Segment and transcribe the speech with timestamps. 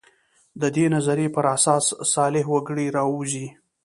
[0.61, 3.47] د دې نظریې پر اساس صالح وګړي راووځي.